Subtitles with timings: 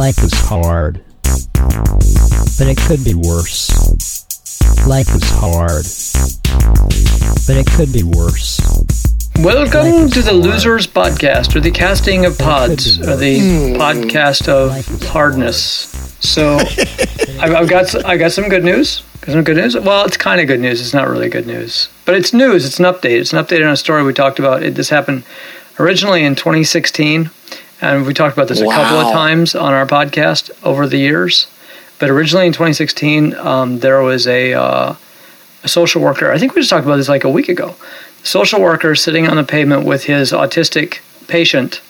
[0.00, 1.04] Life is hard,
[1.52, 3.68] but it could be worse.
[4.86, 5.84] Life is hard,
[7.46, 8.58] but it could be worse.
[9.40, 13.76] Welcome to the Losers Podcast, or the casting of pods, or the hmm.
[13.76, 14.72] podcast of
[15.08, 15.54] hardness.
[16.20, 16.56] So,
[17.38, 19.02] I've, I've got I got some good news.
[19.20, 19.76] Got some good news.
[19.76, 20.80] Well, it's kind of good news.
[20.80, 22.64] It's not really good news, but it's news.
[22.64, 23.20] It's an update.
[23.20, 24.62] It's an update on a story we talked about.
[24.62, 25.24] It, this happened
[25.78, 27.28] originally in 2016,
[27.80, 31.46] and we talked about this a couple of times on our podcast over the years.
[31.98, 34.94] But originally in 2016, um, there was a, uh,
[35.62, 36.32] a social worker.
[36.32, 37.74] I think we just talked about this like a week ago.
[38.22, 41.80] Social worker sitting on the pavement with his autistic patient,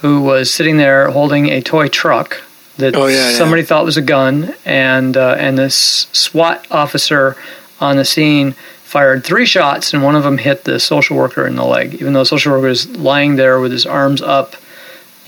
[0.00, 2.42] who was sitting there holding a toy truck
[2.78, 3.36] that Oh, yeah, yeah.
[3.36, 7.36] somebody thought was a gun, and uh, and this SWAT officer
[7.80, 8.52] on the scene
[8.84, 11.94] fired three shots, and one of them hit the social worker in the leg.
[11.94, 14.54] Even though the social worker was lying there with his arms up,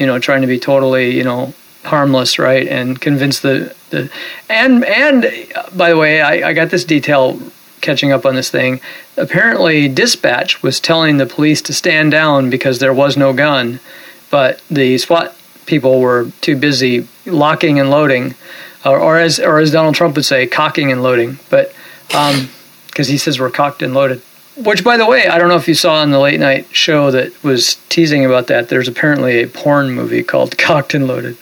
[0.00, 1.52] you know, trying to be totally, you know,
[1.84, 4.10] harmless, right, and convince the the
[4.48, 5.26] and and
[5.76, 7.38] by the way, I, I got this detail
[7.82, 8.80] catching up on this thing.
[9.16, 13.78] Apparently, dispatch was telling the police to stand down because there was no gun,
[14.30, 18.34] but the SWAT people were too busy locking and loading,
[18.84, 21.38] or, or as or as Donald Trump would say, cocking and loading.
[21.50, 21.74] But
[22.14, 22.48] um,
[22.86, 24.22] because he says we're cocked and loaded.
[24.64, 27.10] Which, by the way, I don't know if you saw on the late night show
[27.10, 28.68] that was teasing about that.
[28.68, 31.36] There's apparently a porn movie called Cocked and Loaded.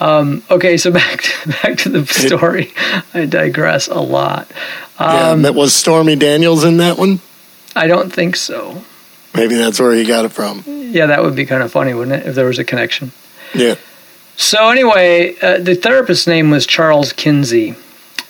[0.00, 2.72] Um, okay, so back to, back to the story.
[3.14, 4.50] I digress a lot.
[5.00, 7.20] Yeah, Um, that was Stormy Daniels in that one.
[7.74, 8.82] I don't think so.
[9.34, 10.64] Maybe that's where he got it from.
[10.66, 13.12] Yeah, that would be kind of funny, wouldn't it, if there was a connection?
[13.54, 13.76] Yeah.
[14.36, 17.74] So anyway, uh, the therapist's name was Charles Kinsey,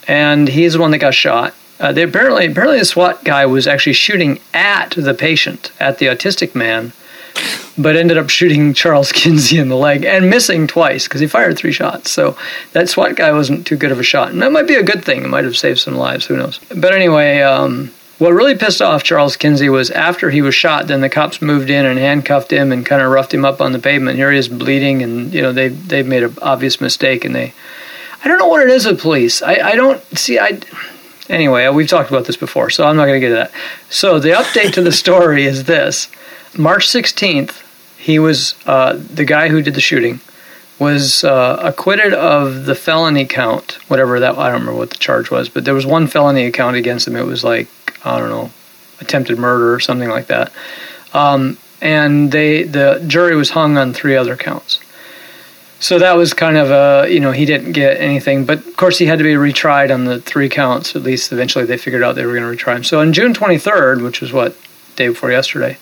[0.07, 1.55] and he's the one that got shot.
[1.81, 6.07] Uh, they apparently, apparently, the SWAT guy was actually shooting at the patient, at the
[6.07, 6.93] autistic man,
[7.77, 11.57] but ended up shooting Charles Kinsey in the leg and missing twice because he fired
[11.57, 12.11] three shots.
[12.11, 12.37] So
[12.73, 15.05] that SWAT guy wasn't too good of a shot, and that might be a good
[15.05, 15.23] thing.
[15.23, 16.27] It might have saved some lives.
[16.27, 16.59] Who knows?
[16.75, 21.01] But anyway, um, what really pissed off Charles Kinsey was after he was shot, then
[21.01, 23.79] the cops moved in and handcuffed him and kind of roughed him up on the
[23.79, 24.17] pavement.
[24.17, 27.55] Here he is bleeding, and you know they they've made an obvious mistake, and they.
[28.25, 29.43] I don't know what it is with police.
[29.43, 30.41] I, I don't see.
[30.41, 30.59] I
[31.29, 31.69] anyway.
[31.69, 33.53] We've talked about this before, so I'm not going to get to that.
[33.91, 36.09] So the update to the story is this:
[36.57, 37.63] March 16th,
[37.97, 40.21] he was uh, the guy who did the shooting
[40.79, 45.31] was uh, acquitted of the felony count, whatever that I don't remember what the charge
[45.31, 47.17] was, but there was one felony account against him.
[47.17, 47.69] It was like
[48.05, 48.51] I don't know,
[49.01, 50.53] attempted murder or something like that.
[51.13, 54.81] Um, and they the jury was hung on three other counts.
[55.81, 58.99] So that was kind of a you know he didn't get anything, but of course
[58.99, 60.97] he had to be retried on the three counts.
[60.97, 62.85] At least eventually they figured out they were going to retry him.
[62.85, 64.57] So on June 23rd, which was what
[64.97, 65.79] day before yesterday,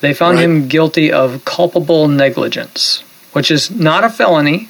[0.00, 0.44] they found Right.
[0.44, 3.02] him guilty of culpable negligence,
[3.32, 4.68] which is not a felony,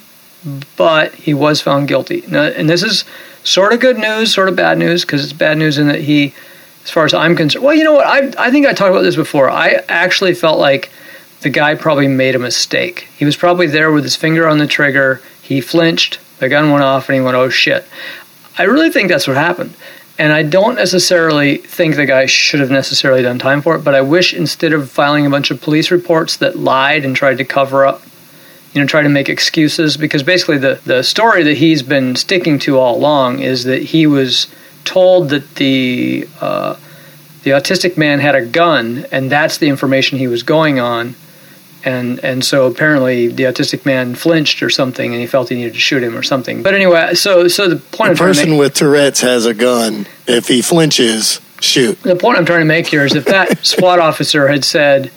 [0.75, 2.23] but he was found guilty.
[2.27, 3.05] Now, and this is
[3.43, 6.33] sort of good news, sort of bad news, because it's bad news in that he,
[6.83, 8.07] as far as I'm concerned, well, you know what?
[8.07, 9.49] I, I think I talked about this before.
[9.51, 10.89] I actually felt like
[11.43, 13.07] the guy probably made a mistake.
[13.17, 15.21] He was probably there with his finger on the trigger.
[15.41, 17.85] He flinched, the gun went off, and he went, oh shit.
[18.57, 19.73] I really think that's what happened.
[20.17, 23.95] And I don't necessarily think the guy should have necessarily done time for it, but
[23.95, 27.45] I wish instead of filing a bunch of police reports that lied and tried to
[27.45, 28.03] cover up,
[28.73, 32.59] you know, try to make excuses, because basically the, the story that he's been sticking
[32.59, 34.47] to all along is that he was
[34.83, 36.75] told that the uh,
[37.43, 41.15] the autistic man had a gun, and that's the information he was going on.
[41.85, 45.73] And and so apparently the autistic man flinched or something, and he felt he needed
[45.73, 46.63] to shoot him or something.
[46.63, 50.07] But anyway, so so the point I'm trying make, person with Tourette's has a gun.
[50.25, 52.01] If he flinches, shoot.
[52.03, 55.11] the point I'm trying to make here is if that SWAT officer had said,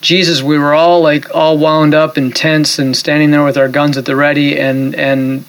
[0.00, 3.68] Jesus, we were all like all wound up and tense and standing there with our
[3.68, 5.44] guns at the ready and and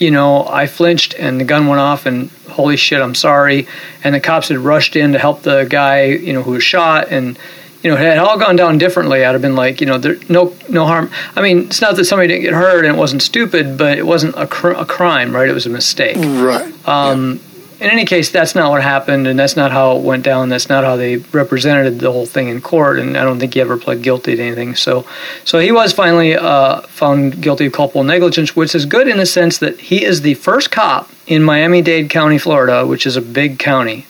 [0.00, 3.68] you know, I flinched and the gun went off and holy shit, I'm sorry.
[4.02, 7.08] And the cops had rushed in to help the guy, you know, who was shot
[7.10, 7.38] and
[7.84, 9.24] you know, it had all gone down differently.
[9.24, 11.10] I'd have been like, you know, there no no harm.
[11.36, 14.06] I mean, it's not that somebody didn't get hurt and it wasn't stupid, but it
[14.06, 15.48] wasn't a, cr- a crime, right?
[15.48, 16.16] It was a mistake.
[16.16, 16.88] Right.
[16.88, 17.40] Um,
[17.80, 20.48] In any case, that's not what happened, and that's not how it went down.
[20.48, 23.60] That's not how they represented the whole thing in court, and I don't think he
[23.60, 24.76] ever pled guilty to anything.
[24.76, 25.04] So,
[25.44, 29.26] so he was finally uh, found guilty of culpable negligence, which is good in the
[29.26, 33.58] sense that he is the first cop in Miami-Dade County, Florida, which is a big
[33.58, 34.06] county,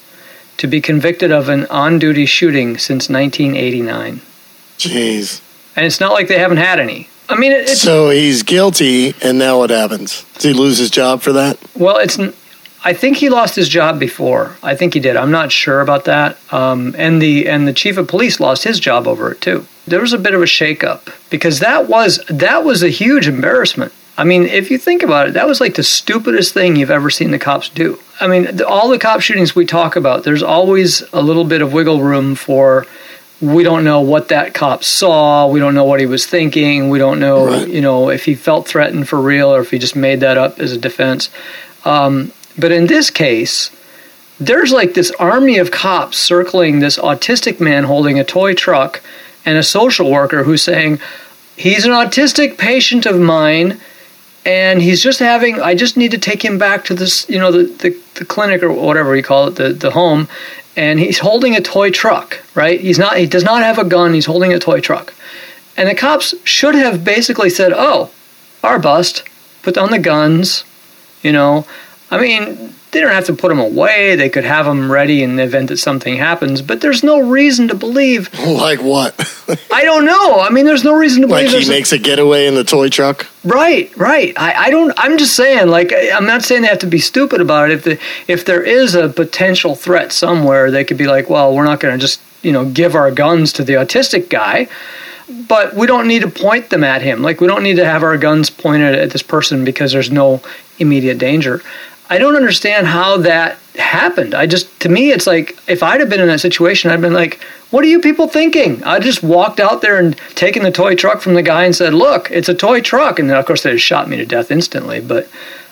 [0.58, 4.20] to be convicted of an on-duty shooting since 1989.
[4.78, 5.40] Jeez.
[5.76, 7.08] And it's not like they haven't had any.
[7.28, 10.24] I mean, it, So he's guilty, and now what happens?
[10.34, 11.58] Does he lose his job for that?
[11.74, 12.18] Well, it's.
[12.86, 14.56] I think he lost his job before.
[14.62, 15.16] I think he did.
[15.16, 16.36] I'm not sure about that.
[16.52, 19.66] Um, and the and the chief of police lost his job over it too.
[19.86, 23.92] There was a bit of a shakeup because that was that was a huge embarrassment.
[24.16, 27.10] I mean, if you think about it, that was like the stupidest thing you've ever
[27.10, 27.98] seen the cops do.
[28.20, 31.62] I mean, the, all the cop shootings we talk about, there's always a little bit
[31.62, 32.86] of wiggle room for
[33.40, 36.98] we don't know what that cop saw, we don't know what he was thinking, we
[37.00, 37.68] don't know, Right.
[37.68, 40.60] you know, if he felt threatened for real or if he just made that up
[40.60, 41.28] as a defense.
[41.84, 43.70] Um, but in this case,
[44.38, 49.02] there's like this army of cops circling this autistic man holding a toy truck
[49.44, 51.00] and a social worker who's saying,
[51.56, 53.80] He's an autistic patient of mine,
[54.44, 57.50] and he's just having, I just need to take him back to this, you know,
[57.50, 60.28] the, the, the clinic or whatever you call it, the, the home,
[60.76, 62.80] and he's holding a toy truck, right?
[62.80, 65.14] He's not, he does not have a gun, he's holding a toy truck.
[65.76, 68.10] And the cops should have basically said, Oh,
[68.62, 69.24] our bust,
[69.62, 70.64] put down the guns,
[71.22, 71.66] you know.
[72.10, 74.16] I mean, they don't have to put them away.
[74.16, 76.62] They could have them ready in the event that something happens.
[76.62, 78.30] But there's no reason to believe.
[78.64, 79.14] Like what?
[79.70, 80.40] I don't know.
[80.40, 81.44] I mean, there's no reason to believe.
[81.46, 83.26] like he there's a- makes a getaway in the toy truck?
[83.44, 84.32] right, right.
[84.38, 84.92] I, I don't.
[84.96, 85.68] I'm just saying.
[85.68, 87.74] Like, I'm not saying they have to be stupid about it.
[87.74, 87.98] If the
[88.32, 91.92] if there is a potential threat somewhere, they could be like, well, we're not going
[91.94, 94.68] to just you know give our guns to the autistic guy.
[95.48, 97.22] But we don't need to point them at him.
[97.22, 100.40] Like we don't need to have our guns pointed at this person because there's no
[100.78, 101.62] immediate danger.
[102.10, 104.34] I don't understand how that happened.
[104.34, 107.12] I just to me it's like if I'd have been in that situation, I'd been
[107.12, 107.40] like,
[107.70, 111.20] "What are you people thinking?" I just walked out there and taken the toy truck
[111.20, 113.76] from the guy and said, "Look, it's a toy truck." And then of course they
[113.78, 115.00] shot me to death instantly.
[115.00, 115.28] But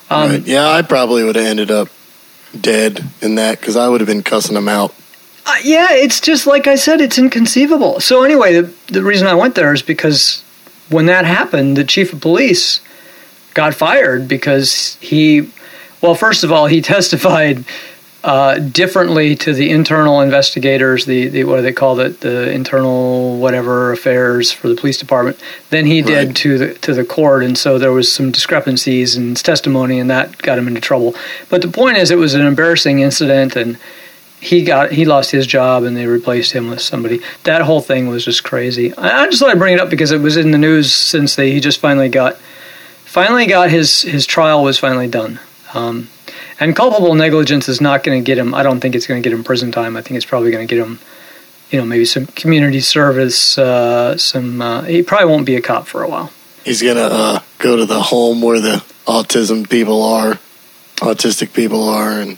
[0.09, 0.43] um, Right.
[0.45, 1.89] Yeah, I probably would have ended up
[2.59, 4.93] dead in that because I would have been cussing them out.
[5.45, 7.99] Uh, yeah, it's just like I said, it's inconceivable.
[7.99, 10.41] So anyway, the, the reason I went there is because
[10.89, 12.79] when that happened, the chief of police
[13.53, 15.49] got fired because he,
[16.03, 17.65] well, first of all, he testified
[18.23, 23.37] uh, differently to the internal investigators, the, the what do they call it, the internal
[23.37, 25.37] whatever affairs for the police department,
[25.71, 26.35] than he did Right.
[26.37, 30.09] to the to the court, and so there was some discrepancies in his testimony, and
[30.09, 31.15] that got him into trouble.
[31.49, 33.77] But the point is, it was an embarrassing incident, and
[34.39, 37.21] he got he lost his job and they replaced him with somebody.
[37.43, 38.93] That whole thing was just crazy.
[38.95, 41.35] I, I just thought I'd bring it up because it was in the news since
[41.37, 42.35] they he just finally got
[43.05, 45.39] finally got his his trial was finally done.
[45.73, 46.09] Um,
[46.59, 48.53] and culpable negligence is not going to get him.
[48.53, 49.95] I don't think it's going to get him prison time.
[49.97, 50.99] I think it's probably going to get him,
[51.71, 53.57] you know, maybe some community service.
[53.57, 56.31] Uh, some uh, he probably won't be a cop for a while.
[56.63, 60.39] He's gonna uh, go to the home where the autism people are,
[60.99, 62.37] autistic people are, and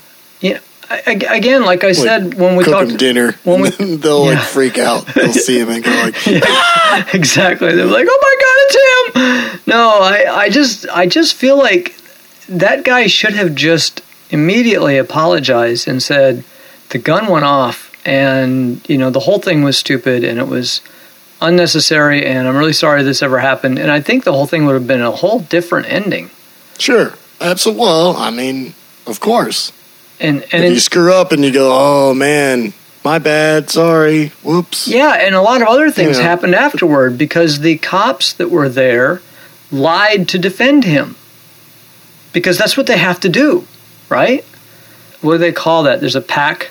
[0.88, 3.32] I, I- again, like I said when we cook talked him dinner.
[3.44, 4.38] when we- they'll Yeah.
[4.38, 5.04] like freak out.
[5.14, 6.16] They'll see him and go like,
[7.14, 7.74] exactly.
[7.74, 11.94] They're like, "Oh my god, it's him!" No, I, I just, I just feel like
[12.48, 16.44] that guy should have just immediately apologized and said
[16.90, 20.80] the gun went off, and you know the whole thing was stupid and it was
[21.40, 23.78] unnecessary, and I'm really sorry this ever happened.
[23.78, 26.30] And I think the whole thing would have been a whole different ending.
[26.78, 28.74] "Sure, absolutely." Well, I mean,
[29.06, 29.72] of course.
[30.18, 32.72] And and you screw up and you go, "Oh man,
[33.04, 36.24] my bad, sorry, whoops." Yeah, and a lot of other things Yeah.
[36.24, 39.20] happened afterward because the cops that were there
[39.70, 41.16] lied to defend him.
[42.36, 43.66] Because that's what they have to do,
[44.10, 44.44] right?
[45.22, 46.00] What do they call that?
[46.00, 46.68] There's a pack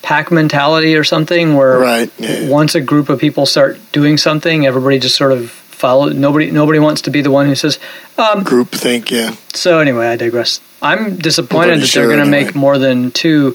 [0.00, 2.10] pack mentality or something where Right.
[2.18, 2.48] Yeah.
[2.48, 6.78] once a group of people start doing something, everybody just sort of follow nobody nobody
[6.78, 7.78] wants to be the one who says,
[8.16, 9.34] um, Group think, yeah.
[9.52, 10.60] so anyway, I digress.
[10.80, 12.46] I'm disappointed that sure they're going to anyway.
[12.52, 13.54] make more than two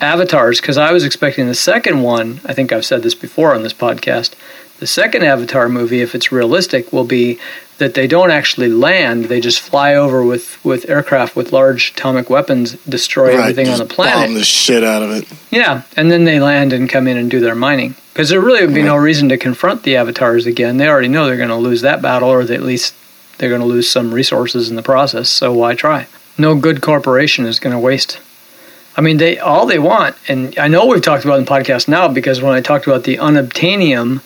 [0.00, 2.40] avatars because I was expecting the second one.
[2.44, 4.32] I think I've said this before on this podcast.
[4.80, 7.38] The second Avatar movie, if it's realistic, will be
[7.82, 12.30] that they don't actually land; they just fly over with with aircraft with large atomic
[12.30, 13.40] weapons, destroy right.
[13.40, 14.28] everything on the planet.
[14.28, 15.28] Bomb the shit out of it.
[15.50, 17.96] Yeah, and then they land and come in and do their mining.
[18.12, 20.76] Because there really would be no reason to confront the avatars again.
[20.76, 22.94] They already know they're going to lose that battle, or they, at least
[23.38, 25.28] they're going to lose some resources in the process.
[25.28, 26.06] So why try?
[26.38, 28.20] No good corporation is going to waste.
[28.96, 31.88] I mean, they all they want, and I know we've talked about in the podcast
[31.88, 34.20] now because when I talked about the unobtainium,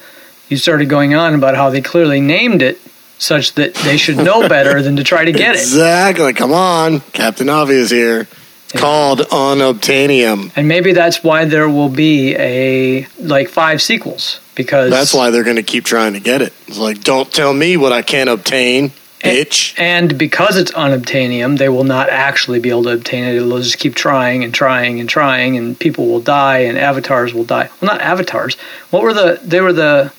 [0.49, 2.81] you started going on about how they clearly named it
[3.19, 5.61] such that they should know better than to try to get it.
[5.61, 6.33] Exactly.
[6.33, 8.29] Come on, Captain Obvious here.
[8.75, 8.81] Yeah.
[8.81, 10.53] Called unobtainium.
[10.57, 15.45] And maybe that's why there will be a like five sequels because That's why they're
[15.45, 16.53] going to keep trying to get it.
[16.67, 19.79] It's like, don't tell me what I can't obtain, bitch.
[19.79, 23.35] And because it's unobtainium, they will not actually be able to obtain it.
[23.35, 27.45] They'll just keep trying and trying and trying, and people will die, and avatars will
[27.45, 27.71] die.
[27.81, 28.57] Well, not avatars.
[28.91, 29.39] What were the?
[29.45, 30.13] They were the.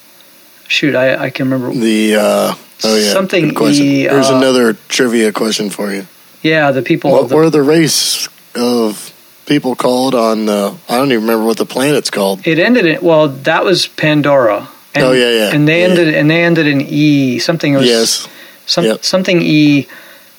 [0.70, 1.78] Shoot, I, I can remember.
[1.78, 3.86] The uh, oh yeah, Something good question.
[3.86, 6.08] E, Here's uh, another trivia question for you.
[6.42, 7.12] Yeah, the people.
[7.12, 9.14] What the, were the race of
[9.46, 10.46] people called on?
[10.46, 12.46] The, I don't even remember what the planet's called.
[12.48, 13.28] it ended in well.
[13.30, 14.68] That was Pandora.
[14.96, 15.52] And, Oh, yeah, yeah.
[15.56, 17.74] And they Yeah, ended and they ended in E something.
[17.76, 18.28] Was Yes,
[18.66, 19.04] some, Yep.
[19.04, 19.88] something E.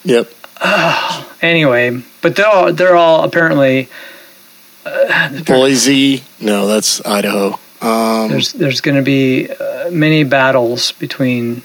[0.04, 0.30] Yep.
[1.40, 3.88] Anyway, but they're all, they're all apparently
[5.47, 6.23] Boise.
[6.40, 7.59] No, that's Idaho.
[7.80, 11.62] Um, there's there's going to be uh, many battles between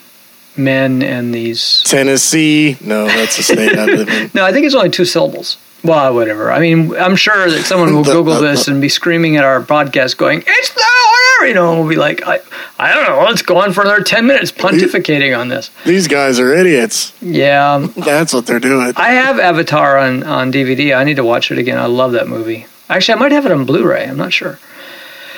[0.57, 1.83] men and these.
[1.85, 2.77] Tennessee.
[2.81, 4.31] No, that's the state I live in.
[4.33, 5.57] No, I think it's only two syllables.
[5.83, 6.49] Well, whatever.
[6.51, 10.15] I mean, I'm sure that someone will Google this and be screaming at our podcast,
[10.17, 12.39] going, "It's the whatever," you know, and we'll be like, "I,
[12.79, 13.21] I don't know.
[13.25, 17.11] Let's go on for another ten minutes pontificating on this." These guys are idiots.
[17.21, 18.93] Yeah, That's what they're doing.
[18.95, 20.95] I have Avatar on on DVD.
[20.95, 21.77] I need to watch it again.
[21.77, 22.65] I love that movie.
[22.89, 24.05] Actually, I might have it on Blu-ray.
[24.07, 24.59] I'm not sure.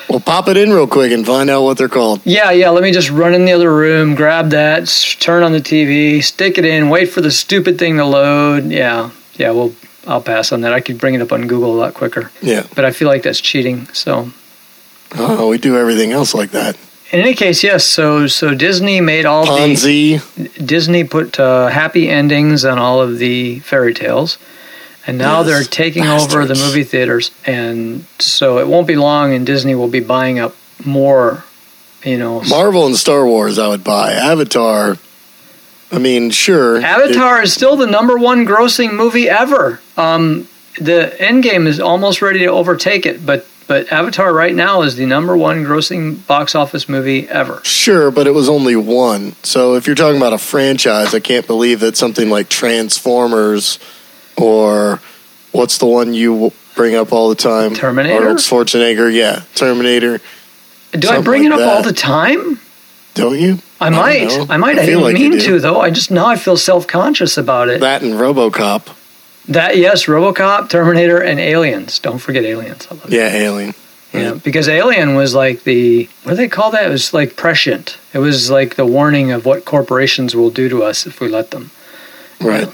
[0.10, 2.22] Well, pop it in real quick and find out what they're called.
[2.26, 2.70] Yeah, yeah.
[2.70, 4.88] Let me just run in the other room, grab that,
[5.20, 8.66] turn on the TV, stick it in, wait for the stupid thing to load.
[8.72, 9.52] Yeah, yeah.
[9.52, 9.74] Well,
[10.08, 10.74] I'll pass on that.
[10.74, 12.66] I could bring it up on Google a lot quicker, Yeah.
[12.76, 13.88] but I feel like that's cheating.
[13.94, 14.30] So,
[15.18, 16.76] Oh, we do everything else like that.
[17.12, 17.86] in any case, yes.
[17.86, 20.22] So, so Disney made all the
[20.64, 24.38] Disney put uh, happy endings on all of the fairy tales,
[25.08, 29.34] and now Yes, they're taking over the movie theaters, and so it won't be long,
[29.34, 31.44] and Disney will be buying up more.
[32.04, 34.14] You know, Marvel and Star Wars, I would buy.
[34.14, 34.98] Avatar.
[35.92, 36.78] I mean, sure.
[36.78, 39.80] Avatar is still the number one grossing movie ever.
[39.98, 40.48] Um,
[40.80, 45.06] the Endgame is almost ready to overtake it, but but Avatar right now is the
[45.06, 47.62] number one grossing box office movie ever.
[47.64, 49.36] Sure, but it was only one.
[49.44, 53.80] So if you're talking about a franchise, I can't believe that something like Transformers
[54.38, 55.02] or
[55.52, 57.74] what's the one you bring up all the time?
[57.74, 58.16] Terminator?
[58.16, 59.14] Arnold Schwarzenegger.
[59.14, 60.20] Yeah, Terminator.
[60.92, 62.60] Do I bring like it up all the time?
[63.16, 63.60] Don't you?
[63.80, 64.28] I might.
[64.28, 64.46] know.
[64.50, 64.78] I, might.
[64.78, 65.80] I, feel didn't like mean to though.
[65.80, 67.80] I just now I feel self conscious about it.
[67.80, 68.96] That and RoboCop.
[69.48, 72.00] That yes, RoboCop, Terminator, and Aliens.
[72.00, 72.88] Don't forget Aliens.
[72.90, 73.12] I love it.
[73.12, 73.74] Yeah, Alien.
[74.14, 76.86] Yeah, because Alien was like the what do they call that?
[76.86, 77.98] It was like prescient.
[78.14, 81.52] It was like the warning of what corporations will do to us if we let
[81.52, 81.72] them.
[82.40, 82.70] Right.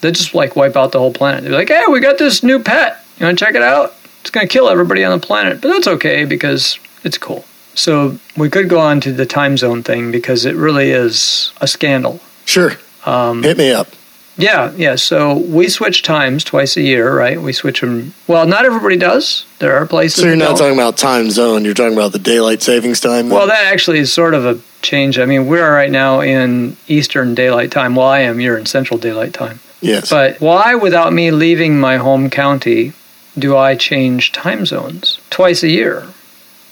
[0.00, 1.44] They just like wipe out the whole planet.
[1.44, 3.04] They're like, "Hey, we got this new pet.
[3.18, 3.94] You want to check it out?
[4.20, 8.18] It's going to kill everybody on the planet, but that's okay because it's cool." So
[8.36, 12.20] we could go on to the time zone thing because it really is a scandal.
[12.44, 12.72] Sure.
[13.06, 13.88] Um, Hit me up.
[14.36, 14.94] Yeah, yeah.
[14.94, 17.40] So we switch times twice a year, right?
[17.42, 18.14] We switch them.
[18.28, 19.44] Well, not everybody does.
[19.58, 20.20] There are places.
[20.22, 21.64] So you're not talking about time zone.
[21.64, 23.30] You're talking about the daylight savings time.
[23.30, 25.18] Well, that actually is sort of a change.
[25.18, 27.96] I mean, we're right now in Eastern Daylight Time.
[27.96, 28.40] Well, I am.
[28.40, 29.58] You're in Central Daylight Time.
[29.80, 30.10] Yes.
[30.10, 32.92] But why, without me leaving my home county,
[33.38, 36.06] do I change time zones twice a year?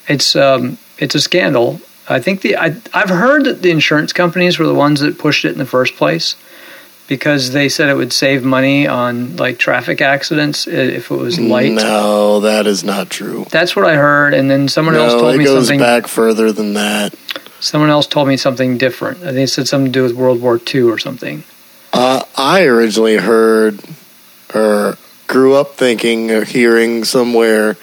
[0.09, 1.81] It's um, it's a scandal.
[2.09, 5.45] I think the I, I've heard that the insurance companies were the ones that pushed
[5.45, 6.37] it in the first place
[7.09, 11.73] because they said it would save money on like traffic accidents if it was light.
[11.73, 13.47] No, that is not true.
[13.51, 15.81] That's what I heard, and then someone else no, told it me goes something.
[15.81, 17.15] back further than that.
[17.61, 19.19] Someone else told me something different.
[19.23, 21.43] I think it said something to do with World War II or something.
[22.47, 23.81] I originally heard
[24.55, 27.77] or grew up thinking or hearing somewhere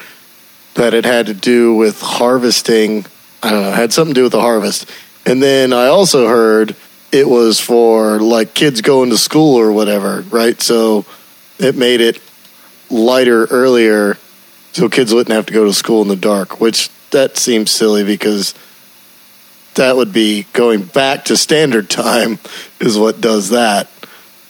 [0.76, 3.06] that it had to do with harvesting.
[3.44, 4.90] I don't know, it had something to do with the harvest.
[5.26, 6.78] And then I also heard
[7.12, 10.62] it was for like kids going to school or whatever, right?
[10.62, 11.06] So
[11.60, 12.22] it made it
[12.90, 14.18] lighter earlier
[14.72, 18.06] so kids wouldn't have to go to school in the dark, which that seems silly
[18.06, 18.56] because
[19.74, 22.40] that would be going back to standard time
[22.80, 23.90] is what does that.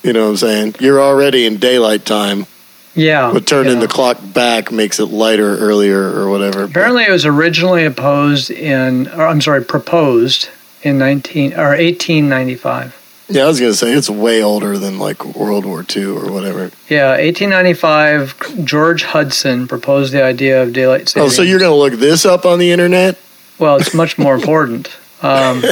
[0.03, 0.75] You know what I'm saying?
[0.79, 2.45] You're already in daylight time,
[2.93, 3.31] Yeah.
[3.33, 3.79] but turning yeah.
[3.79, 6.63] the clock back makes it lighter earlier or whatever.
[6.63, 10.49] Apparently, it was originally opposed in, or I'm sorry, proposed
[10.81, 12.99] in 19 or 1895.
[13.29, 16.71] Yeah, I was gonna say it's way older than like World War II or whatever.
[16.89, 18.65] Yeah, 1895.
[18.65, 21.27] George Hudson proposed the idea of daylight saving.
[21.27, 23.17] Oh, so you're gonna look this up on the internet?
[23.57, 24.89] Well, it's much more important.
[25.23, 25.63] Um,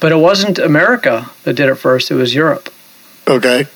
[0.00, 2.72] but it wasn't America that did it first; it was Europe.
[3.28, 3.66] Okay.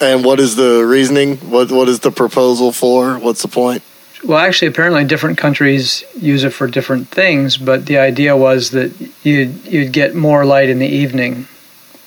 [0.00, 1.36] And what is the reasoning?
[1.38, 3.18] What what is the proposal for?
[3.18, 3.82] What's the point?
[4.24, 7.56] Well, actually, apparently, different countries use it for different things.
[7.56, 11.46] But the idea was that you'd you'd get more light in the evening,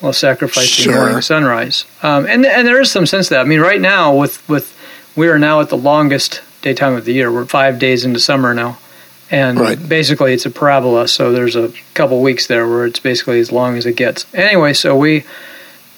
[0.00, 0.94] while sacrificing Sure.
[1.00, 1.84] morning sunrise.
[2.02, 3.40] Um, and and there is some sense to that.
[3.40, 4.72] I mean, right now, with with
[5.16, 7.32] we are now at the longest daytime of the year.
[7.32, 8.78] We're five days into summer now,
[9.32, 9.88] and Right.
[9.88, 11.08] basically it's a parabola.
[11.08, 14.26] So there's a couple weeks there where it's basically as long as it gets.
[14.32, 15.24] Anyway, so we.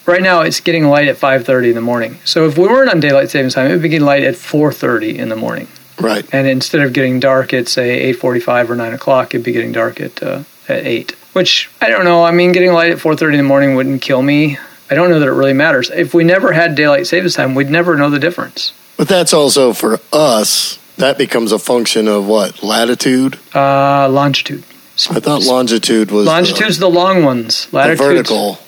[0.06, 2.18] Right now, it's getting light at 5:30 in the morning.
[2.24, 5.16] So if we weren't on daylight savings time, it would be getting light at 4:30
[5.18, 5.68] in the morning
[6.00, 6.24] Right.
[6.32, 10.00] and instead of getting dark at say 8.45 or 9 o'clock it'd be getting dark
[10.00, 13.36] at, uh, at 8 which i don't know i mean getting light at 4.30 in
[13.36, 14.58] the morning wouldn't kill me
[14.90, 17.70] i don't know that it really matters if we never had daylight savings time we'd
[17.70, 20.78] never know the difference But that's also for us.
[20.96, 23.38] That becomes a function of what latitude.
[23.54, 24.64] uh, longitude
[25.10, 28.58] I thought longitude was longitude's the long ones the, the vertical.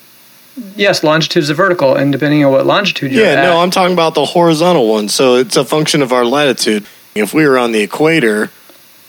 [0.76, 3.60] Yes, longitude is the vertical, and depending on what longitude you're Yeah, at, Yeah, no,
[3.60, 5.08] I'm talking about the horizontal one.
[5.08, 6.86] So it's a function of our latitude.
[7.14, 8.50] If we were on the equator,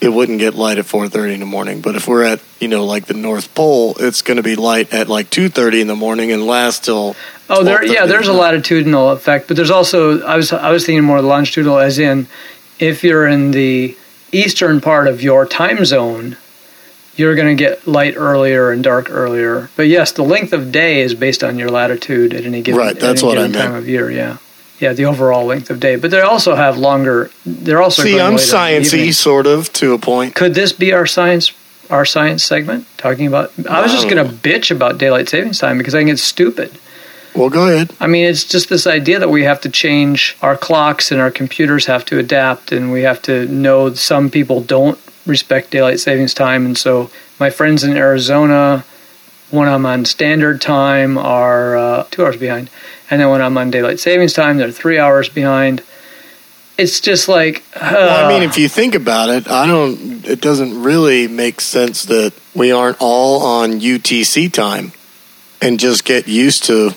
[0.00, 1.80] it wouldn't get light at 4:30 in the morning.
[1.80, 4.92] But if we're at, you know, like the North Pole, it's going to be light
[4.92, 7.16] at like 2:30 in the morning and last till.
[7.48, 11.04] Oh, there, yeah, there's a latitudinal effect, but there's also I was I was thinking
[11.04, 12.26] more longitudinal, as in
[12.78, 13.96] if you're in the
[14.32, 16.36] eastern part of your time zone,
[17.16, 19.70] you're going to get light earlier and dark earlier.
[19.76, 22.98] But yes, the length of day is based on your latitude at any given, Right,
[22.98, 24.10] that's what I time of year.
[24.10, 24.38] Yeah,
[24.78, 25.96] yeah, the overall length of day.
[25.96, 27.30] But they also have longer.
[27.44, 29.00] They're also See, I'm later in the evening.
[29.08, 30.34] sciencey, sort of, to a point.
[30.34, 31.52] Could this be our science
[31.88, 33.52] our science segment talking about?
[33.68, 36.78] I was just going to bitch about daylight savings time because I think it's stupid.
[37.34, 37.94] Well, go ahead.
[38.00, 41.30] I mean, it's just this idea that we have to change our clocks and our
[41.30, 46.34] computers have to adapt, and we have to know some people don't respect daylight savings
[46.34, 46.64] time.
[46.64, 48.84] And so, my friends in Arizona,
[49.50, 52.70] when I'm on standard time, are uh, two hours behind.
[53.10, 55.82] And then when I'm on daylight savings time, they're three hours behind.
[56.78, 57.62] It's just like.
[57.74, 60.26] Uh, Well, I mean, if you think about it, I don't.
[60.26, 64.92] It doesn't really make sense that we aren't all on UTC time,
[65.62, 66.90] and just get used to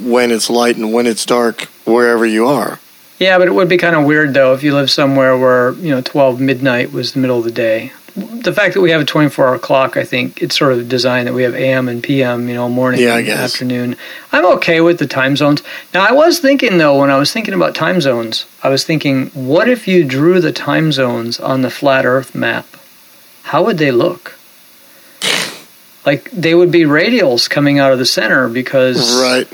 [0.00, 2.80] when it's light and when it's dark wherever you are.
[3.18, 5.90] Yeah, but it would be kind of weird though if you live somewhere where you
[5.90, 7.92] know twelve midnight was the middle of the day.
[8.14, 10.86] The fact that we have a twenty four hour clock, I think it's sort of
[10.88, 13.96] designed that we have AM and PM, you know, morning Yeah, and afternoon.
[14.32, 15.62] I'm okay with the time zones.
[15.94, 19.28] Now, I was thinking though when I was thinking about time zones, I was thinking,
[19.28, 22.66] what if you drew the time zones on the flat Earth map?
[23.44, 24.36] How would they look?
[26.04, 29.48] Like they would be radials coming out of the center because, Right.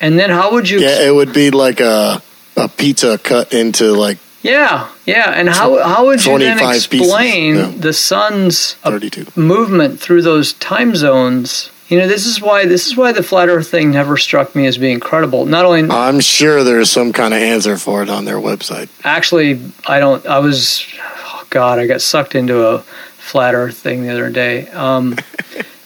[0.00, 2.20] and then how would you Yeah, it would be like a
[2.60, 5.30] a pizza cut into like Yeah, yeah.
[5.30, 7.72] And how how would you then explain yeah.
[7.76, 9.40] the sun's uh, 32.
[9.40, 11.70] movement through those time zones?
[11.88, 14.66] You know, this is why this is why the flat Earth thing never struck me
[14.66, 15.44] as being credible.
[15.44, 18.88] Not only I'm sure there's some kind of answer for it on their website.
[19.02, 20.24] actually, I don't.
[20.24, 22.78] I was, oh God, I got sucked into a
[23.18, 24.68] flat Earth thing the other day.
[24.68, 25.16] Um,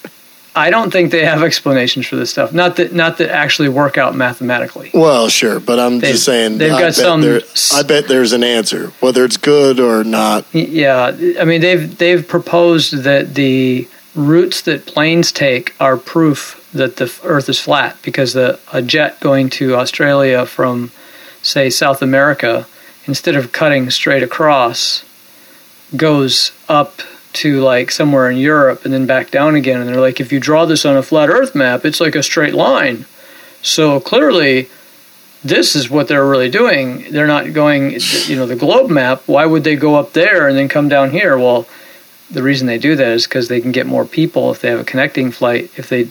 [0.56, 2.52] I don't think they have explanations for this stuff.
[2.52, 4.90] Not that not that actually work out mathematically.
[4.94, 6.58] Well, sure, but I'm They've- just saying.
[6.58, 7.40] they've I got bet some there-
[7.74, 10.44] I bet there's an answer, whether it's good or not.
[10.52, 16.96] Yeah, I mean they've they've proposed that the routes that planes take are proof that
[16.96, 20.92] the Earth is flat because the a jet going to Australia from
[21.42, 22.66] say South America
[23.06, 25.04] instead of cutting straight across
[25.96, 27.02] goes up
[27.35, 30.40] to like somewhere in Europe and then back down again and they're like if you
[30.40, 33.05] draw this on a flat earth map it's like a straight line.
[33.62, 34.68] So clearly
[35.44, 37.11] this is what they're really doing.
[37.11, 39.23] They're not going, you know, the globe map.
[39.27, 41.37] Why would they go up there and then come down here?
[41.37, 41.66] Well,
[42.31, 44.81] the reason they do that is because they can get more people if they have
[44.81, 45.70] a connecting flight.
[45.77, 46.09] If they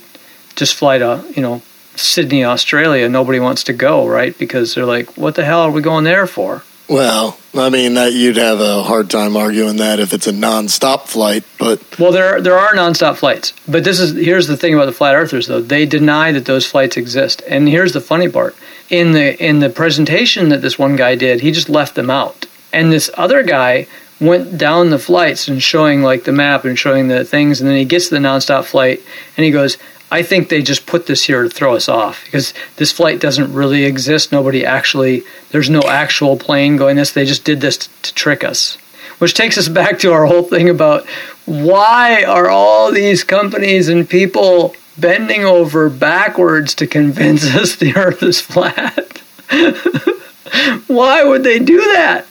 [0.55, 1.63] just fly to, you know,
[1.95, 4.37] Sydney, Australia, nobody wants to go, right?
[4.37, 6.63] Because they're like, what the hell are we going there for?
[6.87, 11.07] Well, I mean that you'd have a hard time arguing that if it's a non-stop
[11.07, 14.85] flight, but Well, there there are nonstop flights, but this is here's the thing about
[14.85, 15.61] the flat earthers though.
[15.61, 17.43] They deny that those flights exist.
[17.47, 18.55] And here's the funny part.
[18.89, 22.47] In the in the presentation that this one guy did, he just left them out.
[22.71, 23.87] And this other guy
[24.19, 27.77] went down the flights and showing like the map and showing the things and then
[27.77, 29.01] he gets to the nonstop flight
[29.37, 29.77] and he goes,
[30.13, 33.51] I think they just put this here to throw us off because this flight doesn't
[33.51, 34.31] really exist.
[34.31, 37.11] Nobody actually, there's no actual plane going this.
[37.11, 38.75] They just did this to, to trick us.
[39.17, 41.07] Which takes us back to our whole thing about
[41.47, 48.21] why are all these companies and people bending over backwards to convince us the earth
[48.21, 49.17] is flat?
[50.85, 52.27] why would they do that?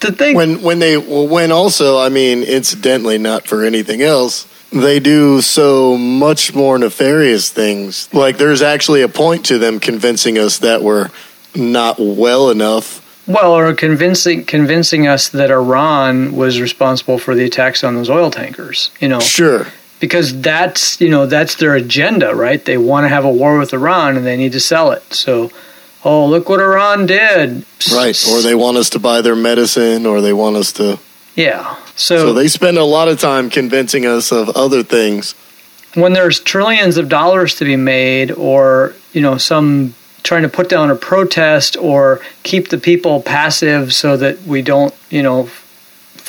[0.00, 5.00] To think when when they when also, I mean, incidentally, not for anything else, they
[5.00, 8.12] do so much more nefarious things.
[8.12, 11.10] Like there's actually a point to them convincing us that we're
[11.54, 13.04] not well enough.
[13.26, 18.30] Well, or convincing convincing us that Iran was responsible for the attacks on those oil
[18.30, 18.90] tankers.
[19.00, 19.66] You know, Sure,
[20.00, 22.64] because that's you know that's their agenda, right?
[22.64, 25.12] They want to have a war with Iran and they need to sell it.
[25.12, 25.50] So,
[26.04, 28.28] oh look what Iran did, right.
[28.30, 30.98] Or they want us to buy their medicine, or they want us to.
[31.38, 31.76] Yeah.
[31.96, 35.34] So they spend a lot of time convincing us of other things.
[35.94, 40.68] when there's trillions of dollars to be made or you know some trying to put
[40.68, 45.44] down a protest or keep the people passive so that we don't you know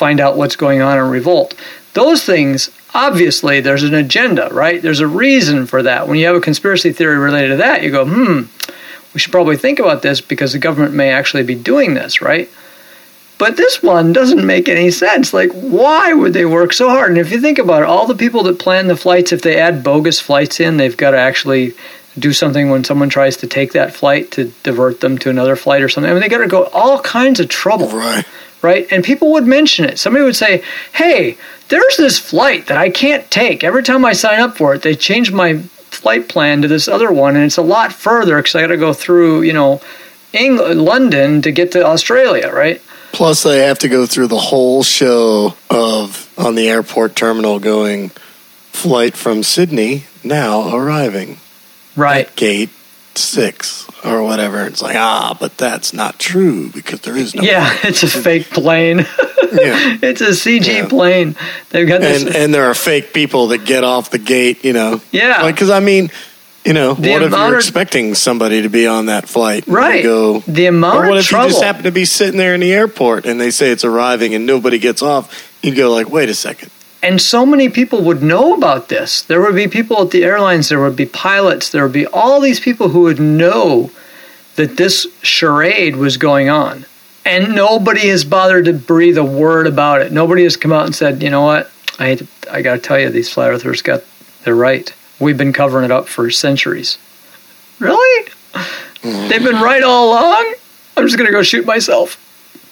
[0.00, 1.54] find out what's going on and revolt
[1.92, 6.36] those things obviously there's an agenda right there's a reason for that when you have
[6.36, 8.42] a conspiracy theory related to that you go hmm
[9.12, 12.48] we should probably think about this because the government may actually be doing this right
[13.40, 15.32] but this one doesn't make any sense.
[15.34, 17.08] Like, why would they work so hard?
[17.10, 19.58] And if you think about it, all the people that plan the flights, if they
[19.58, 21.72] add bogus flights in, they've got to actually
[22.18, 25.80] do something when someone tries to take that flight to divert them to another flight
[25.82, 26.10] or something.
[26.10, 28.24] I mean, they got to go all kinds of trouble, Right.
[28.62, 28.86] right?
[28.90, 29.98] And people would mention it.
[29.98, 33.64] Somebody would say, "Hey, there's this flight that I can't take.
[33.64, 37.10] Every time I sign up for it, they change my flight plan to this other
[37.10, 39.80] one, and it's a lot further because I got to go through, you know,
[40.32, 44.82] England, London to get to Australia, right?" Plus, I have to go through the whole
[44.82, 48.10] show of on the airport terminal going
[48.72, 51.38] flight from Sydney now arriving
[51.96, 52.26] Right.
[52.28, 52.70] at gate
[53.14, 54.64] six or whatever.
[54.64, 58.50] It's like ah, but that's not true because there is no Yeah, it's a fake
[58.50, 59.06] plane.
[59.52, 59.98] Yeah.
[60.00, 60.86] it's a CG Yeah.
[60.86, 61.34] plane.
[61.70, 62.24] They've got this.
[62.24, 64.64] and and there are fake people that get off the gate.
[64.64, 65.42] You know, yeah.
[65.42, 66.12] like because I mean,
[66.64, 69.64] you know, The what if you're of- expecting somebody to be on that flight?
[69.66, 70.02] Right.
[70.02, 70.40] Go.
[70.40, 71.46] the amount Or what if trouble.
[71.46, 74.34] you just happen to be sitting there in the airport and they say it's arriving
[74.34, 75.48] and nobody gets off?
[75.62, 76.70] You go like, wait a second.
[77.02, 79.22] and so many people would know about this.
[79.22, 82.40] There would be people at the airlines, there would be pilots, there would be all
[82.40, 83.90] these people who would know
[84.56, 86.84] that this charade was going on.
[87.24, 90.10] And nobody has bothered to breathe a word about it.
[90.12, 91.70] Nobody has come out and said, you know what?
[91.98, 94.02] I to, I got to tell you, these flat earthers got,
[94.44, 94.92] they're right.
[95.20, 96.98] We've been covering it up for centuries.
[97.78, 98.28] Really?
[99.02, 100.54] They've been right all along?
[100.96, 102.18] I'm just going to go shoot myself.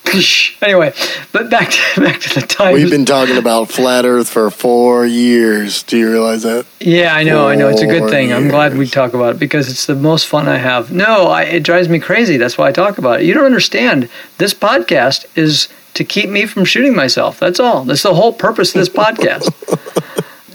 [0.63, 0.93] anyway,
[1.33, 2.75] but back to, back to the time.
[2.75, 5.83] We've been talking about flat Earth for four years.
[5.83, 6.67] Do you realize that?
[6.81, 7.69] Yeah, I know, I know.
[7.69, 8.33] It's a good Four thing.
[8.33, 10.91] I'm glad we talk about it because it's the most fun I have.
[10.91, 12.37] No, I, it drives me crazy.
[12.37, 13.27] That's why I talk about it.
[13.27, 14.09] You don't understand.
[14.39, 17.39] This podcast is to keep me from shooting myself.
[17.39, 17.85] That's all.
[17.85, 19.53] That's the whole purpose of this podcast.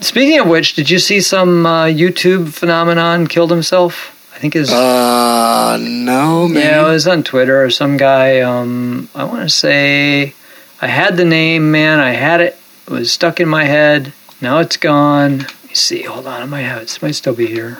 [0.03, 4.09] Speaking of which, did you see some uh, YouTube phenomenon killed himself?
[4.35, 4.69] I think his.
[4.69, 6.61] Uh, no, man.
[6.61, 7.63] Yeah, it was on Twitter.
[7.63, 10.33] Or some guy, um, I want to say,
[10.81, 12.01] I had the name, man.
[12.01, 12.57] I had it.
[12.85, 14.11] It was stuck in my head.
[14.41, 15.37] Now it's gone.
[15.39, 16.03] Let me see.
[16.03, 16.41] Hold on.
[16.41, 16.93] I might have it.
[16.93, 17.77] It might still be here.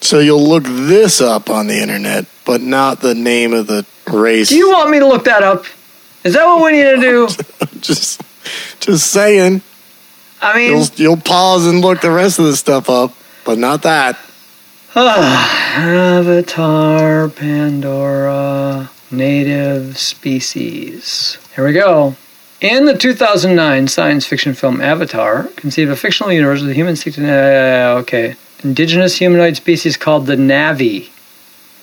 [0.00, 4.50] So you'll look this up on the internet, but not the name of the race.
[4.50, 5.64] Do you want me to look that up?
[6.22, 7.28] Is that what we need to do?
[7.80, 8.22] just,
[8.78, 9.62] just saying.
[10.44, 13.12] I mean, You'll you'll pause and look the rest of the stuff up,
[13.44, 14.18] but not that.
[15.74, 21.38] Avatar, Pandora, native species.
[21.56, 22.14] Here we go.
[22.60, 27.18] In the 2009 science fiction film Avatar, conceived a fictional universe with humans seek.
[27.18, 28.36] Uh, okay.
[28.62, 31.08] Indigenous humanoid species called the Navi.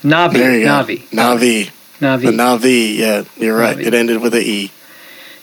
[0.03, 0.33] Navi.
[0.33, 1.11] There you Navi.
[1.11, 1.17] go.
[1.17, 1.71] Navi.
[1.99, 2.21] Navi.
[2.21, 2.95] The Navi.
[2.97, 3.77] Yeah, you're right.
[3.77, 3.85] Navi.
[3.85, 4.71] It ended with a E.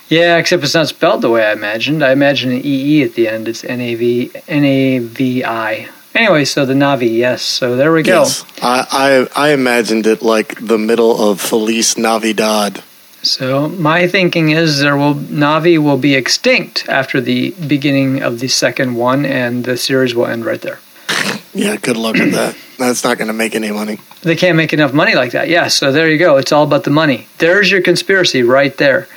[0.09, 2.03] Yeah, except it's not spelled the way I imagined.
[2.03, 3.47] I imagined an EE at the end.
[3.49, 5.89] It's N A V N A V I.
[6.15, 7.43] Anyway, so the Navi, yes.
[7.43, 8.23] So there we go.
[8.23, 8.45] Yes.
[8.63, 12.83] I, I I imagined it like the middle of Feliz Navidad.
[13.23, 18.49] So my thinking is there will Navi will be extinct after the beginning of the
[18.49, 20.81] second one, and the series will end right there.
[21.55, 22.57] Yeah, good luck with that.
[22.79, 23.99] That's not going to make any money.
[24.23, 25.49] They can't make enough money like that.
[25.49, 26.37] Yeah, so there you go.
[26.37, 27.27] It's all about the money.
[27.39, 29.09] There's your conspiracy right there.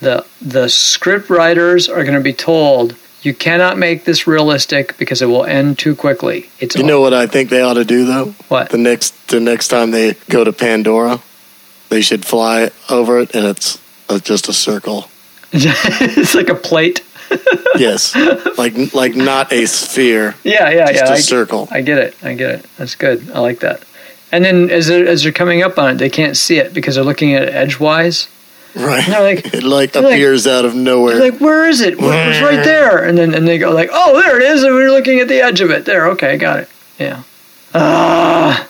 [0.00, 5.20] The the script writers are going to be told you cannot make this realistic because
[5.20, 6.48] it will end too quickly.
[6.58, 8.34] It's You know what I think they ought to do though?
[8.48, 8.70] what?
[8.70, 11.20] The next the next time they go to Pandora,
[11.90, 15.08] they should fly over it and it's uh, just a circle.
[15.52, 17.02] it's like a plate.
[17.78, 18.14] Yes,
[18.58, 21.68] like like not a sphere, Yeah, yeah, yeah a I- circle.
[21.70, 22.16] I get it.
[22.22, 22.66] I get it.
[22.76, 23.30] That's good.
[23.30, 23.84] I like that.
[24.32, 26.96] And then as they're, as they're coming up on it, they can't see it because
[26.96, 28.28] they're looking at it edgewise.
[28.76, 29.04] Right.
[29.06, 31.16] They're like, It like they're like- appears out of nowhere.
[31.18, 31.98] like, where is it?
[32.00, 33.04] Well, It's right there.
[33.04, 34.62] And then and they go like, oh, there it is.
[34.62, 35.84] And we're looking at the edge of it.
[35.84, 36.06] There.
[36.10, 36.68] Okay, got it.
[36.98, 37.22] Yeah.
[37.74, 38.66] Ah.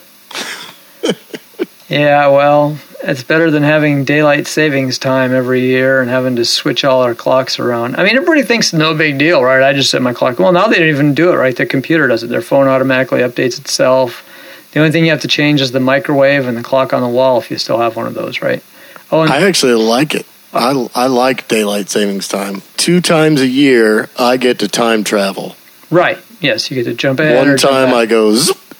[1.89, 2.27] yeah.
[2.27, 7.01] Well, it's better than having daylight savings time every year and having to switch all
[7.01, 7.95] our clocks around.
[7.95, 9.63] I mean, everybody thinks no big deal, right?
[9.63, 10.39] I just set my clock.
[10.39, 11.55] Well, now they don't even do it, right?
[11.55, 12.27] Their computer does it.
[12.27, 14.27] Their phone automatically updates itself.
[14.73, 17.09] The only thing you have to change is the microwave and the clock on the
[17.09, 18.63] wall if you still have one of those, right?
[19.11, 20.25] Oh, I actually like it.
[20.53, 22.61] I, I like daylight savings time.
[22.77, 25.55] Two times a year, I get to time travel.
[25.89, 26.17] right.
[26.39, 27.93] Yes, you get to jump or One time.
[27.93, 28.35] I go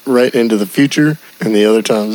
[0.08, 2.12] right into the future, and the other time.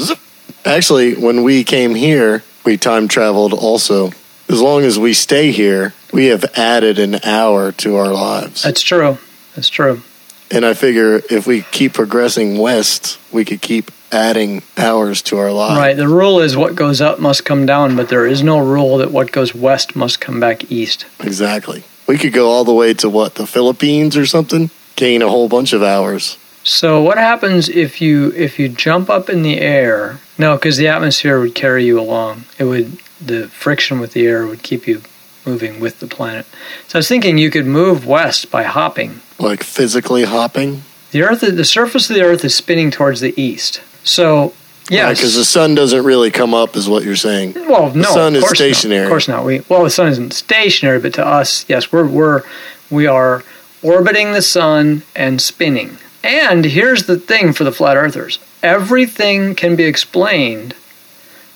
[0.65, 4.11] Actually, when we came here, we time traveled also.
[4.49, 8.65] As long as we stay here, we have added an hour to our lives.
[8.65, 9.19] That's true.
[9.55, 10.03] That's true.
[10.51, 15.53] And I figure if we keep progressing west, we could keep adding hours to our
[15.53, 15.79] lives.
[15.79, 15.97] Right.
[15.97, 19.11] The rule is what goes up must come down, but there is no rule that
[19.11, 21.07] what goes west must come back east.
[21.21, 21.85] Exactly.
[22.07, 24.71] We could go all the way to what, the Philippines or something?
[24.95, 26.39] Gain a whole bunch of hours.
[26.63, 30.19] So what happens if you if you jump up in the air?
[30.37, 32.45] No, because the atmosphere would carry you along.
[32.59, 35.03] It would the friction with the air would keep you
[35.45, 36.45] moving with the planet.
[36.89, 39.21] So I was thinking you could move west by hopping.
[39.39, 40.83] Like physically hopping.
[41.13, 43.81] The Earth, the surface of the Earth is spinning towards the east.
[44.07, 44.55] So,
[44.89, 47.55] yeah, Because the sun doesn't really come up, is what you're saying.
[47.55, 49.01] Well, no, the sun is stationary.
[49.01, 49.07] Not.
[49.07, 49.45] Of course not.
[49.45, 52.43] We well, the sun isn't stationary, but to us, yes, we're we're
[52.89, 53.43] we are
[53.83, 55.99] orbiting the sun and spinning.
[56.23, 60.75] And here's the thing for the flat earthers: everything can be explained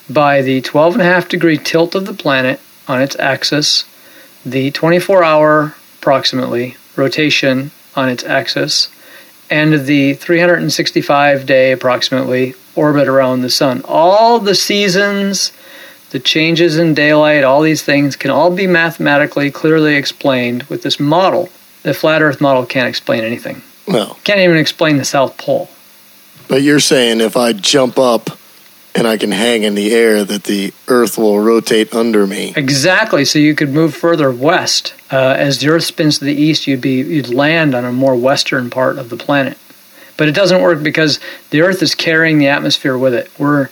[0.08, 2.58] by the 12 and a half degree tilt of the planet
[2.88, 3.84] on its axis,
[4.44, 8.88] the 24 hour approximately rotation on its axis,
[9.50, 13.82] and the 365 day approximately orbit around the sun.
[13.84, 15.52] All the seasons,
[16.10, 21.00] the changes in daylight, all these things can all be mathematically clearly explained with this
[21.00, 21.48] model.
[21.82, 23.62] The flat earth model can't explain anything.
[23.88, 25.68] Well, Can't even explain the South Pole.
[26.48, 28.30] but you're saying if I jump up
[28.94, 32.52] and I can hang in the air, that the Earth will rotate under me.
[32.56, 33.24] Exactly.
[33.24, 34.94] So you could move further west.
[35.12, 38.16] Uh, as the Earth spins to the east, you'd be you'd land on a more
[38.16, 39.56] western part of the planet.
[40.16, 41.18] But it doesn't work because
[41.50, 43.30] the Earth is carrying the atmosphere with it.
[43.38, 43.68] We're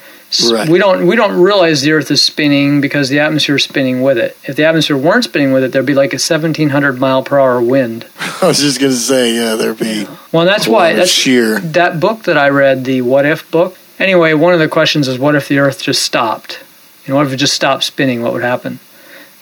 [0.52, 0.68] Right.
[0.68, 4.18] we don't we don't realize the Earth is spinning because the atmosphere is spinning with
[4.18, 4.36] it.
[4.44, 7.62] If the atmosphere weren't spinning with it, there'd be like a 1700 mile per hour
[7.62, 8.06] wind.
[8.42, 11.60] I was just going to say, yeah, there'd be Well, that's why that's sheer.
[11.60, 13.78] that book that I read, the What If book.
[13.98, 16.62] Anyway, one of the questions is, what if the Earth just stopped?
[17.04, 18.22] You know, what if it just stopped spinning?
[18.22, 18.78] What would happen?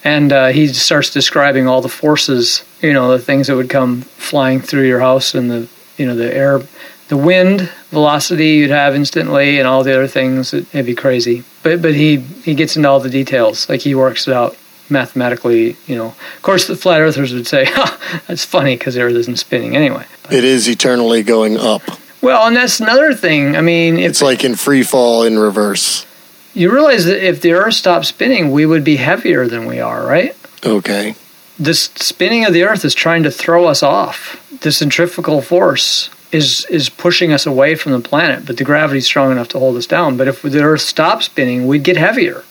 [0.03, 4.03] And uh, he starts describing all the forces, you know, the things that would come
[4.03, 6.63] flying through your house, and the, you know, the air,
[7.09, 10.55] the wind velocity you'd have instantly, and all the other things.
[10.55, 11.43] It, it'd be crazy.
[11.63, 14.57] But but he he gets into all the details, like he works it out
[14.89, 15.77] mathematically.
[15.87, 19.15] You know, of course, the flat earthers would say, "Ha, that's funny because the Earth
[19.17, 21.83] isn't spinning anyway." It is eternally going up.
[22.21, 23.57] Well, and that's another thing.
[23.57, 26.07] I mean, if It's like in free fall in reverse.
[26.55, 30.05] you realize that if the Earth stopped spinning, we would be heavier than we are,
[30.07, 30.35] right?
[30.65, 31.15] Okay.
[31.59, 34.43] This spinning of the Earth is trying to throw us off.
[34.61, 39.31] The centrifugal force is is pushing us away from the planet, but the gravity's strong
[39.31, 40.17] enough to hold us down.
[40.17, 42.45] But if the Earth stopped spinning, we'd get heavier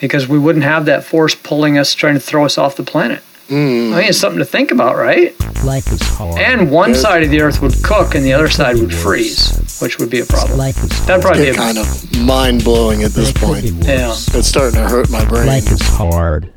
[0.00, 3.22] because we wouldn't have that force pulling us, trying to throw us off the planet.
[3.48, 3.94] Hmm.
[3.94, 5.34] I mean, it's something to think about, right?
[5.64, 6.38] Life is hard.
[6.38, 7.00] And one Yes.
[7.00, 10.20] side of the Earth would cook, and the other side would freeze, which would be
[10.20, 10.58] a problem.
[10.58, 13.64] Life is That'd probably be a kind of mind blowing at this it point.
[13.72, 14.28] worse.
[14.34, 15.46] It's starting to hurt my brain.
[15.46, 16.52] Life is hard.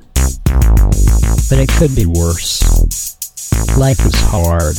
[1.49, 2.61] But it could be worse.
[3.77, 4.75] Life is hard.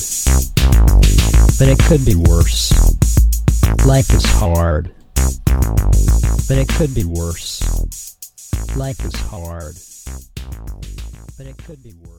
[1.58, 2.72] But it could be worse.
[3.86, 4.90] Life is hard.
[6.48, 7.62] But it could be worse.
[8.76, 9.76] Life is hard.
[11.38, 12.11] But it could be worse.